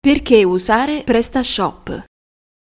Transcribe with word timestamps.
Perché 0.00 0.44
usare 0.44 1.02
PrestaShop? 1.04 2.04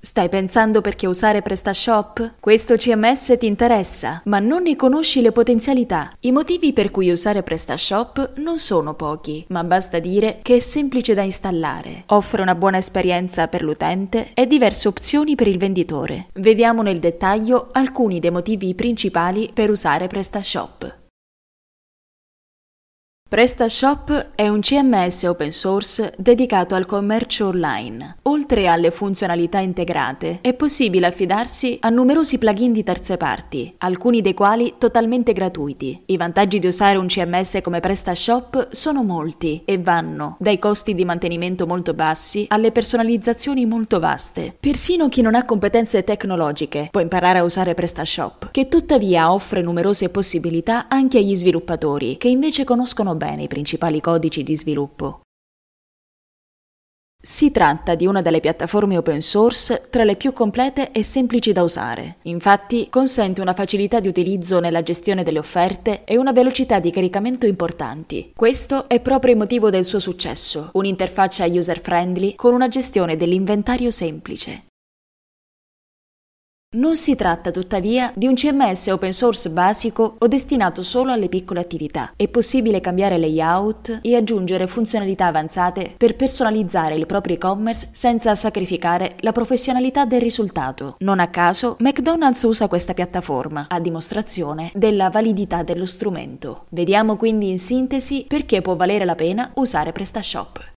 Stai 0.00 0.28
pensando 0.28 0.80
perché 0.80 1.08
usare 1.08 1.42
PrestaShop? 1.42 2.34
Questo 2.38 2.76
CMS 2.76 3.34
ti 3.36 3.46
interessa, 3.46 4.22
ma 4.26 4.38
non 4.38 4.62
ne 4.62 4.76
conosci 4.76 5.20
le 5.20 5.32
potenzialità. 5.32 6.12
I 6.20 6.30
motivi 6.30 6.72
per 6.72 6.92
cui 6.92 7.10
usare 7.10 7.42
PrestaShop 7.42 8.34
non 8.36 8.58
sono 8.58 8.94
pochi, 8.94 9.44
ma 9.48 9.64
basta 9.64 9.98
dire 9.98 10.38
che 10.40 10.54
è 10.54 10.58
semplice 10.60 11.14
da 11.14 11.22
installare, 11.22 12.04
offre 12.06 12.42
una 12.42 12.54
buona 12.54 12.78
esperienza 12.78 13.48
per 13.48 13.64
l'utente 13.64 14.28
e 14.32 14.46
diverse 14.46 14.86
opzioni 14.86 15.34
per 15.34 15.48
il 15.48 15.58
venditore. 15.58 16.28
Vediamo 16.34 16.82
nel 16.82 17.00
dettaglio 17.00 17.70
alcuni 17.72 18.20
dei 18.20 18.30
motivi 18.30 18.72
principali 18.76 19.50
per 19.52 19.70
usare 19.70 20.06
PrestaShop. 20.06 21.05
PrestaShop 23.28 24.34
è 24.36 24.46
un 24.46 24.60
CMS 24.60 25.24
open 25.24 25.50
source 25.50 26.12
dedicato 26.16 26.76
al 26.76 26.86
commercio 26.86 27.48
online. 27.48 28.18
Oltre 28.22 28.68
alle 28.68 28.92
funzionalità 28.92 29.58
integrate, 29.58 30.38
è 30.40 30.54
possibile 30.54 31.06
affidarsi 31.06 31.76
a 31.80 31.88
numerosi 31.88 32.38
plugin 32.38 32.70
di 32.70 32.84
terze 32.84 33.16
parti, 33.16 33.74
alcuni 33.78 34.20
dei 34.20 34.32
quali 34.32 34.74
totalmente 34.78 35.32
gratuiti. 35.32 36.04
I 36.06 36.16
vantaggi 36.16 36.60
di 36.60 36.68
usare 36.68 36.98
un 36.98 37.08
CMS 37.08 37.58
come 37.62 37.80
PrestaShop 37.80 38.68
sono 38.70 39.02
molti 39.02 39.60
e 39.64 39.76
vanno 39.78 40.36
dai 40.38 40.60
costi 40.60 40.94
di 40.94 41.04
mantenimento 41.04 41.66
molto 41.66 41.94
bassi 41.94 42.46
alle 42.48 42.70
personalizzazioni 42.70 43.66
molto 43.66 43.98
vaste. 43.98 44.54
Persino 44.60 45.08
chi 45.08 45.20
non 45.20 45.34
ha 45.34 45.44
competenze 45.44 46.04
tecnologiche 46.04 46.90
può 46.92 47.00
imparare 47.00 47.40
a 47.40 47.44
usare 47.44 47.74
PrestaShop, 47.74 48.52
che 48.52 48.68
tuttavia 48.68 49.32
offre 49.32 49.62
numerose 49.62 50.10
possibilità 50.10 50.86
anche 50.86 51.18
agli 51.18 51.34
sviluppatori, 51.34 52.18
che 52.18 52.28
invece 52.28 52.62
conoscono 52.62 53.14
bene 53.16 53.44
i 53.44 53.48
principali 53.48 54.00
codici 54.00 54.42
di 54.42 54.56
sviluppo. 54.56 55.20
Si 57.20 57.50
tratta 57.50 57.96
di 57.96 58.06
una 58.06 58.22
delle 58.22 58.38
piattaforme 58.38 58.96
open 58.96 59.20
source 59.20 59.88
tra 59.90 60.04
le 60.04 60.14
più 60.14 60.32
complete 60.32 60.92
e 60.92 61.02
semplici 61.02 61.50
da 61.50 61.64
usare. 61.64 62.18
Infatti 62.22 62.88
consente 62.88 63.40
una 63.40 63.52
facilità 63.52 63.98
di 63.98 64.06
utilizzo 64.06 64.60
nella 64.60 64.84
gestione 64.84 65.24
delle 65.24 65.40
offerte 65.40 66.04
e 66.04 66.16
una 66.18 66.30
velocità 66.30 66.78
di 66.78 66.92
caricamento 66.92 67.46
importanti. 67.46 68.32
Questo 68.36 68.88
è 68.88 69.00
proprio 69.00 69.32
il 69.32 69.38
motivo 69.38 69.70
del 69.70 69.84
suo 69.84 69.98
successo, 69.98 70.70
un'interfaccia 70.74 71.46
user 71.46 71.80
friendly 71.80 72.36
con 72.36 72.54
una 72.54 72.68
gestione 72.68 73.16
dell'inventario 73.16 73.90
semplice. 73.90 74.66
Non 76.76 76.94
si 76.94 77.16
tratta 77.16 77.50
tuttavia 77.50 78.12
di 78.14 78.26
un 78.26 78.34
CMS 78.34 78.88
open 78.88 79.12
source 79.12 79.48
basico 79.48 80.16
o 80.18 80.26
destinato 80.26 80.82
solo 80.82 81.10
alle 81.10 81.30
piccole 81.30 81.60
attività. 81.60 82.12
È 82.14 82.28
possibile 82.28 82.80
cambiare 82.80 83.16
layout 83.16 84.00
e 84.02 84.14
aggiungere 84.14 84.66
funzionalità 84.66 85.24
avanzate 85.24 85.94
per 85.96 86.16
personalizzare 86.16 86.94
il 86.94 87.06
proprio 87.06 87.36
e-commerce 87.36 87.88
senza 87.92 88.34
sacrificare 88.34 89.16
la 89.20 89.32
professionalità 89.32 90.04
del 90.04 90.20
risultato. 90.20 90.96
Non 90.98 91.18
a 91.18 91.28
caso, 91.28 91.76
McDonald's 91.78 92.42
usa 92.42 92.68
questa 92.68 92.92
piattaforma 92.92 93.68
a 93.70 93.80
dimostrazione 93.80 94.70
della 94.74 95.08
validità 95.08 95.62
dello 95.62 95.86
strumento. 95.86 96.66
Vediamo 96.68 97.16
quindi 97.16 97.48
in 97.48 97.58
sintesi 97.58 98.26
perché 98.28 98.60
può 98.60 98.76
valere 98.76 99.06
la 99.06 99.14
pena 99.14 99.50
usare 99.54 99.92
PrestaShop. 99.92 100.72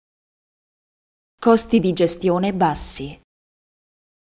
Costi 1.42 1.82
di 1.82 1.92
gestione 1.92 2.54
bassi. 2.54 3.20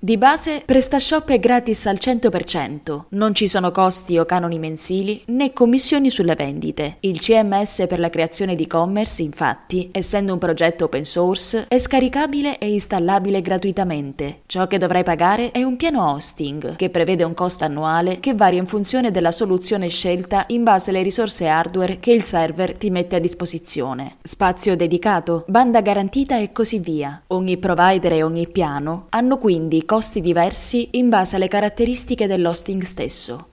Di 0.04 0.18
base, 0.18 0.64
PrestaShop 0.66 1.30
è 1.30 1.40
gratis 1.40 1.86
al 1.86 1.96
100%, 1.98 3.04
non 3.12 3.34
ci 3.34 3.48
sono 3.48 3.72
costi 3.72 4.18
o 4.18 4.26
canoni 4.26 4.59
mensili 4.59 5.23
né 5.28 5.54
commissioni 5.54 6.09
sulle 6.09 6.36
vendite. 6.36 6.98
Il 7.00 7.22
CMS 7.22 7.86
per 7.88 8.00
la 8.00 8.09
creazione 8.09 8.56
di 8.56 8.64
e-commerce, 8.64 9.24
infatti, 9.24 9.92
essendo 9.94 10.34
un 10.34 10.40
progetto 10.40 10.84
open 10.84 11.06
source, 11.06 11.68
è 11.70 11.78
scaricabile 11.78 12.58
e 12.58 12.74
installabile 12.74 13.42
gratuitamente. 13.42 14.42
Ciò 14.46 14.68
che 14.68 14.78
dovrai 14.78 15.04
pagare 15.04 15.52
è 15.52 15.64
un 15.64 15.78
piano 15.78 16.12
hosting, 16.12 16.76
che 16.76 16.90
prevede 16.90 17.24
un 17.24 17.34
costo 17.34 17.64
annuale 17.64 18.20
che 18.20 18.34
varia 18.34 18.59
in 18.59 18.66
funzione 18.66 19.09
della 19.09 19.31
soluzione 19.31 19.88
scelta 19.88 20.44
in 20.47 20.64
base 20.64 20.90
alle 20.90 21.02
risorse 21.02 21.47
hardware 21.47 22.00
che 22.00 22.12
il 22.12 22.24
server 22.24 22.75
ti 22.75 22.90
mette 22.90 23.16
a 23.16 23.20
disposizione. 23.20 24.18
Spazio 24.22 24.75
dedicato, 24.75 25.46
banda 25.47 25.80
garantita 25.80 26.38
e 26.40 26.52
così 26.52 26.80
via. 26.80 27.22
Ogni 27.28 27.56
provider 27.56 28.12
e 28.12 28.24
ogni 28.24 28.50
piano 28.50 29.06
hanno 29.08 29.38
quindi 29.38 29.85
costi 29.85 29.91
diversi 30.20 30.90
in 30.92 31.09
base 31.09 31.36
alle 31.36 31.48
caratteristiche 31.48 32.28
dell'hosting 32.28 32.81
stesso. 32.84 33.50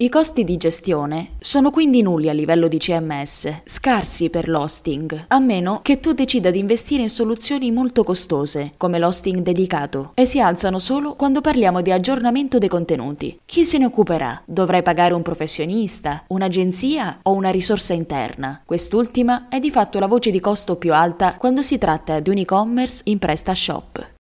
I 0.00 0.08
costi 0.10 0.44
di 0.44 0.56
gestione 0.56 1.30
sono 1.40 1.72
quindi 1.72 2.02
nulli 2.02 2.28
a 2.28 2.32
livello 2.32 2.68
di 2.68 2.78
CMS, 2.78 3.62
scarsi 3.64 4.30
per 4.30 4.48
l'hosting, 4.48 5.24
a 5.26 5.40
meno 5.40 5.80
che 5.82 5.98
tu 5.98 6.12
decida 6.12 6.52
di 6.52 6.60
investire 6.60 7.02
in 7.02 7.10
soluzioni 7.10 7.72
molto 7.72 8.04
costose, 8.04 8.74
come 8.76 9.00
l'hosting 9.00 9.40
dedicato, 9.40 10.12
e 10.14 10.24
si 10.24 10.40
alzano 10.40 10.78
solo 10.78 11.14
quando 11.16 11.40
parliamo 11.40 11.80
di 11.80 11.90
aggiornamento 11.90 12.58
dei 12.58 12.68
contenuti. 12.68 13.40
Chi 13.44 13.64
se 13.64 13.78
ne 13.78 13.86
occuperà? 13.86 14.40
Dovrai 14.44 14.82
pagare 14.82 15.14
un 15.14 15.22
professionista, 15.22 16.22
un'agenzia 16.28 17.18
o 17.24 17.32
una 17.32 17.50
risorsa 17.50 17.92
interna? 17.92 18.62
Quest'ultima 18.64 19.48
è 19.48 19.58
di 19.58 19.72
fatto 19.72 19.98
la 19.98 20.06
voce 20.06 20.30
di 20.30 20.38
costo 20.38 20.76
più 20.76 20.94
alta 20.94 21.34
quando 21.36 21.62
si 21.62 21.76
tratta 21.76 22.20
di 22.20 22.30
un 22.30 22.38
e-commerce 22.38 23.00
in 23.06 23.18
PrestaShop. 23.18 24.17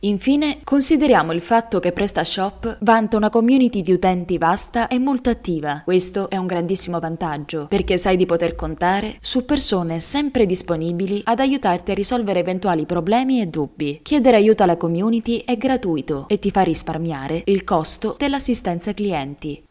Infine, 0.00 0.60
consideriamo 0.62 1.32
il 1.32 1.40
fatto 1.40 1.80
che 1.80 1.90
PrestaShop 1.90 2.78
vanta 2.82 3.16
una 3.16 3.30
community 3.30 3.80
di 3.80 3.92
utenti 3.92 4.36
vasta 4.36 4.88
e 4.88 4.98
molto 4.98 5.30
attiva. 5.30 5.80
Questo 5.84 6.28
è 6.28 6.36
un 6.36 6.46
grandissimo 6.46 7.00
vantaggio, 7.00 7.66
perché 7.66 7.96
sai 7.96 8.16
di 8.16 8.26
poter 8.26 8.54
contare 8.54 9.16
su 9.20 9.46
persone 9.46 10.00
sempre 10.00 10.44
disponibili 10.44 11.22
ad 11.24 11.40
aiutarti 11.40 11.92
a 11.92 11.94
risolvere 11.94 12.40
eventuali 12.40 12.84
problemi 12.84 13.40
e 13.40 13.46
dubbi. 13.46 14.00
Chiedere 14.02 14.36
aiuto 14.36 14.62
alla 14.62 14.76
community 14.76 15.38
è 15.38 15.56
gratuito 15.56 16.28
e 16.28 16.38
ti 16.38 16.50
fa 16.50 16.60
risparmiare 16.60 17.42
il 17.46 17.64
costo 17.64 18.16
dell'assistenza 18.18 18.92
clienti. 18.92 19.64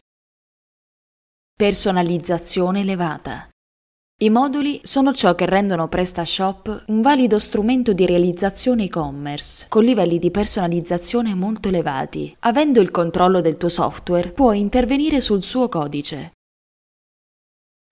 Personalizzazione 1.56 2.80
elevata. 2.80 3.48
I 4.18 4.30
moduli 4.30 4.80
sono 4.82 5.12
ciò 5.12 5.34
che 5.34 5.44
rendono 5.44 5.88
PrestaShop 5.88 6.84
un 6.86 7.02
valido 7.02 7.38
strumento 7.38 7.92
di 7.92 8.06
realizzazione 8.06 8.84
e-commerce, 8.84 9.66
con 9.68 9.84
livelli 9.84 10.18
di 10.18 10.30
personalizzazione 10.30 11.34
molto 11.34 11.68
elevati. 11.68 12.34
Avendo 12.40 12.80
il 12.80 12.90
controllo 12.90 13.42
del 13.42 13.58
tuo 13.58 13.68
software, 13.68 14.30
puoi 14.30 14.58
intervenire 14.58 15.20
sul 15.20 15.42
suo 15.42 15.68
codice. 15.68 16.30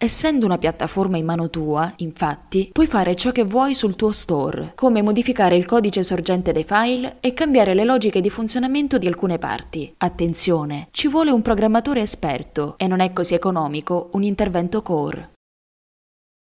Essendo 0.03 0.47
una 0.47 0.57
piattaforma 0.57 1.19
in 1.19 1.27
mano 1.27 1.51
tua, 1.51 1.93
infatti, 1.97 2.71
puoi 2.73 2.87
fare 2.87 3.15
ciò 3.17 3.31
che 3.31 3.45
vuoi 3.45 3.75
sul 3.75 3.95
tuo 3.95 4.11
store, 4.11 4.73
come 4.75 5.03
modificare 5.03 5.57
il 5.57 5.67
codice 5.67 6.03
sorgente 6.03 6.53
dei 6.53 6.65
file 6.65 7.19
e 7.21 7.35
cambiare 7.35 7.75
le 7.75 7.85
logiche 7.85 8.23
di 8.23 8.31
funzionamento 8.31 8.97
di 8.97 9.07
alcune 9.07 9.37
parti. 9.37 9.93
Attenzione, 9.99 10.89
ci 10.91 11.07
vuole 11.07 11.31
un 11.31 11.43
programmatore 11.43 12.01
esperto 12.01 12.77
e 12.79 12.87
non 12.87 13.01
è 13.01 13.13
così 13.13 13.35
economico 13.35 14.09
un 14.13 14.23
intervento 14.23 14.81
core. 14.81 15.33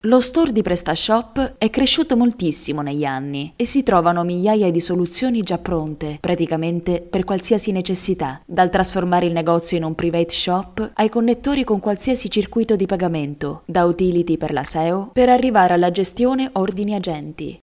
Lo 0.06 0.20
store 0.20 0.52
di 0.52 0.62
PrestaShop 0.62 1.54
è 1.58 1.68
cresciuto 1.68 2.16
moltissimo 2.16 2.80
negli 2.80 3.04
anni 3.04 3.52
e 3.56 3.66
si 3.66 3.82
trovano 3.82 4.22
migliaia 4.22 4.70
di 4.70 4.78
soluzioni 4.78 5.42
già 5.42 5.58
pronte, 5.58 6.18
praticamente 6.20 7.00
per 7.00 7.24
qualsiasi 7.24 7.72
necessità, 7.72 8.40
dal 8.46 8.70
trasformare 8.70 9.26
il 9.26 9.32
negozio 9.32 9.76
in 9.76 9.82
un 9.82 9.96
private 9.96 10.32
shop 10.32 10.92
ai 10.94 11.08
connettori 11.08 11.64
con 11.64 11.80
qualsiasi 11.80 12.30
circuito 12.30 12.76
di 12.76 12.86
pagamento, 12.86 13.62
da 13.66 13.82
utility 13.82 14.36
per 14.36 14.52
la 14.52 14.62
SEO, 14.62 15.10
per 15.12 15.28
arrivare 15.28 15.74
alla 15.74 15.90
gestione 15.90 16.50
ordini 16.52 16.94
agenti. 16.94 17.58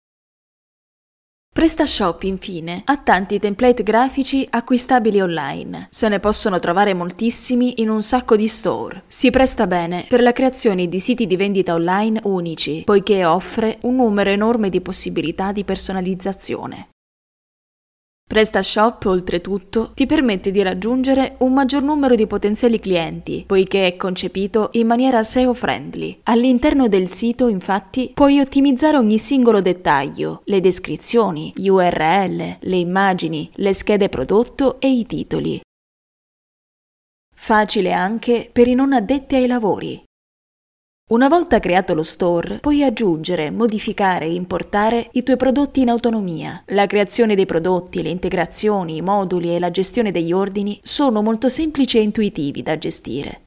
PrestaShop, 1.54 2.24
infine, 2.24 2.82
ha 2.86 2.96
tanti 2.96 3.38
template 3.38 3.84
grafici 3.84 4.48
acquistabili 4.50 5.20
online. 5.20 5.88
Se 5.90 6.08
ne 6.08 6.20
possono 6.20 6.60
trovare 6.60 6.94
moltissimi 6.94 7.82
in 7.82 7.90
un 7.90 8.02
sacco 8.02 8.38
di 8.38 8.48
store. 8.48 9.04
Si 9.08 9.30
presta 9.32 9.68
bene 9.68 10.06
per 10.08 10.22
la 10.22 10.32
creazione 10.32 10.88
di 10.88 11.00
siti 11.02 11.28
di 11.28 11.36
vendita 11.36 11.74
online 11.74 12.22
unici, 12.24 12.84
poiché 12.86 13.26
offre 13.26 13.80
un 13.82 13.98
numero 13.98 14.30
enorme 14.30 14.70
di 14.70 14.80
possibilità 14.80 15.52
di 15.52 15.66
personalizzazione. 15.66 16.91
PrestaShop, 18.32 19.08
oltretutto, 19.08 19.92
ti 19.94 20.06
permette 20.06 20.52
di 20.52 20.62
raggiungere 20.62 21.36
un 21.40 21.52
maggior 21.52 21.82
numero 21.82 22.16
di 22.16 22.28
potenziali 22.28 22.80
clienti, 22.80 23.44
poiché 23.46 23.88
è 23.88 23.98
concepito 23.98 24.70
in 24.76 24.88
maniera 24.88 25.22
SEO 25.22 25.54
friendly. 25.54 26.18
All'interno 26.24 26.88
del 26.88 27.10
sito, 27.10 27.50
infatti, 27.50 28.10
puoi 28.14 28.40
ottimizzare 28.40 28.96
ogni 28.96 29.18
singolo 29.18 29.60
dettaglio, 29.60 30.44
le 30.46 30.62
descrizioni, 30.62 31.52
gli 31.54 31.68
URL, 31.68 32.56
le 32.58 32.78
immagini, 32.78 33.52
le 33.56 33.74
schede 33.74 34.08
prodotto 34.08 34.80
e 34.80 34.90
i 34.90 35.06
titoli. 35.06 35.60
Facile 37.36 37.92
anche 37.92 38.50
per 38.50 38.70
i 38.70 38.76
non 38.76 38.94
addetti 38.94 39.36
ai 39.36 39.48
lavori. 39.48 40.02
Una 41.11 41.28
volta 41.28 41.59
creato 41.59 41.93
lo 41.93 42.03
store, 42.03 42.59
puoi 42.59 42.85
aggiungere, 42.85 43.52
modificare 43.52 44.28
e 44.28 44.34
importare 44.34 45.09
i 45.11 45.23
tuoi 45.23 45.35
prodotti 45.35 45.81
in 45.81 45.90
autonomia. 45.90 46.63
La 46.67 46.85
creazione 46.85 47.35
dei 47.35 47.46
prodotti, 47.46 48.02
le 48.02 48.08
integrazioni, 48.08 48.96
i 48.96 49.02
moduli 49.02 49.53
e 49.53 49.59
la 49.59 49.72
gestione 49.72 50.11
degli 50.11 50.31
ordini 50.31 50.79
sono 50.81 51.22
molto 51.22 51.49
semplici 51.49 51.97
e 51.97 52.03
intuitivi 52.03 52.61
da 52.61 52.78
gestire. 52.78 53.41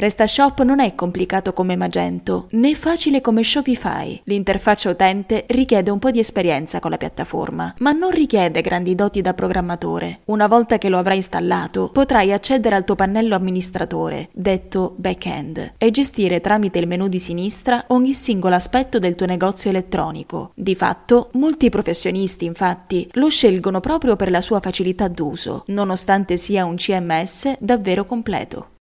PrestaShop 0.00 0.62
non 0.62 0.80
è 0.80 0.94
complicato 0.94 1.52
come 1.52 1.76
Magento, 1.76 2.46
né 2.52 2.74
facile 2.74 3.20
come 3.20 3.42
Shopify. 3.42 4.18
L'interfaccia 4.24 4.88
utente 4.88 5.44
richiede 5.48 5.90
un 5.90 5.98
po' 5.98 6.10
di 6.10 6.18
esperienza 6.18 6.80
con 6.80 6.90
la 6.90 6.96
piattaforma, 6.96 7.74
ma 7.80 7.92
non 7.92 8.10
richiede 8.10 8.62
grandi 8.62 8.94
doti 8.94 9.20
da 9.20 9.34
programmatore. 9.34 10.20
Una 10.24 10.46
volta 10.46 10.78
che 10.78 10.88
lo 10.88 10.96
avrai 10.96 11.16
installato, 11.16 11.90
potrai 11.92 12.32
accedere 12.32 12.76
al 12.76 12.84
tuo 12.84 12.94
pannello 12.94 13.34
amministratore, 13.34 14.30
detto 14.32 14.94
backend, 14.96 15.74
e 15.76 15.90
gestire 15.90 16.40
tramite 16.40 16.78
il 16.78 16.88
menu 16.88 17.06
di 17.06 17.18
sinistra 17.18 17.84
ogni 17.88 18.14
singolo 18.14 18.54
aspetto 18.54 18.98
del 18.98 19.16
tuo 19.16 19.26
negozio 19.26 19.68
elettronico. 19.68 20.52
Di 20.54 20.74
fatto, 20.74 21.28
molti 21.32 21.68
professionisti, 21.68 22.46
infatti, 22.46 23.06
lo 23.12 23.28
scelgono 23.28 23.80
proprio 23.80 24.16
per 24.16 24.30
la 24.30 24.40
sua 24.40 24.60
facilità 24.60 25.08
d'uso, 25.08 25.64
nonostante 25.66 26.38
sia 26.38 26.64
un 26.64 26.76
CMS 26.76 27.58
davvero 27.58 28.06
completo. 28.06 28.78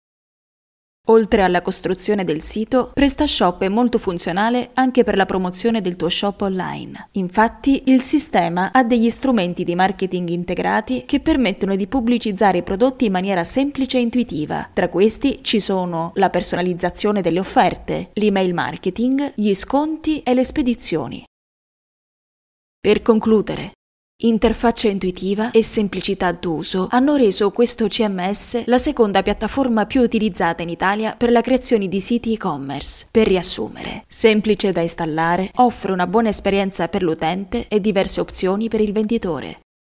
Oltre 1.07 1.41
alla 1.41 1.61
costruzione 1.61 2.23
del 2.23 2.41
sito, 2.41 2.91
PrestaShop 2.93 3.63
è 3.63 3.67
molto 3.67 3.97
funzionale 3.97 4.69
anche 4.73 5.03
per 5.03 5.17
la 5.17 5.25
promozione 5.25 5.81
del 5.81 5.97
tuo 5.97 6.07
shop 6.07 6.39
online. 6.39 7.09
Infatti, 7.13 7.83
il 7.87 7.99
sistema 7.99 8.71
ha 8.71 8.85
degli 8.85 9.09
strumenti 9.09 9.65
di 9.65 9.75
marketing 9.75 10.29
integrati 10.29 11.03
che 11.05 11.19
permettono 11.19 11.75
di 11.75 11.87
pubblicizzare 11.87 12.59
i 12.59 12.63
prodotti 12.63 13.03
in 13.03 13.11
maniera 13.11 13.43
semplice 13.43 13.97
e 13.97 14.01
intuitiva. 14.01 14.69
Tra 14.71 14.87
questi 14.87 15.39
ci 15.41 15.59
sono 15.59 16.13
la 16.15 16.29
personalizzazione 16.29 17.19
delle 17.19 17.39
offerte, 17.39 18.11
l'email 18.13 18.53
marketing, 18.53 19.33
gli 19.35 19.53
sconti 19.55 20.21
e 20.21 20.33
le 20.33 20.45
spedizioni. 20.45 21.21
Per 22.79 23.01
concludere, 23.01 23.73
Interfaccia 24.15 24.87
intuitiva 24.87 25.49
e 25.51 25.63
semplicità 25.63 26.31
d'uso 26.31 26.87
hanno 26.91 27.15
reso 27.15 27.49
questo 27.49 27.87
CMS 27.87 28.65
la 28.67 28.77
seconda 28.77 29.23
piattaforma 29.23 29.85
più 29.85 30.01
utilizzata 30.01 30.61
in 30.61 30.69
Italia 30.69 31.15
per 31.17 31.31
la 31.31 31.41
creazione 31.41 31.87
di 31.87 31.99
siti 31.99 32.31
e-commerce. 32.33 33.07
Per 33.09 33.27
riassumere, 33.27 34.05
semplice 34.07 34.71
da 34.71 34.81
installare, 34.81 35.49
offre 35.55 35.91
una 35.91 36.07
buona 36.07 36.29
esperienza 36.29 36.87
per 36.87 37.01
l'utente 37.01 37.67
e 37.67 37.81
diverse 37.81 38.21
opzioni 38.21 38.69
per 38.69 38.81
il 38.81 38.93
venditore. 38.93 39.62